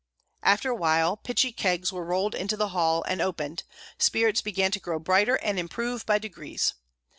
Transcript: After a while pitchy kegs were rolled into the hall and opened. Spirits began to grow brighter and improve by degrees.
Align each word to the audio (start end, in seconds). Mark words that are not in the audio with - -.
After 0.41 0.71
a 0.71 0.75
while 0.75 1.15
pitchy 1.15 1.51
kegs 1.51 1.93
were 1.93 2.03
rolled 2.03 2.33
into 2.33 2.57
the 2.57 2.69
hall 2.69 3.03
and 3.03 3.21
opened. 3.21 3.61
Spirits 3.99 4.41
began 4.41 4.71
to 4.71 4.79
grow 4.79 4.97
brighter 4.97 5.35
and 5.35 5.59
improve 5.59 6.07
by 6.07 6.17
degrees. 6.17 6.73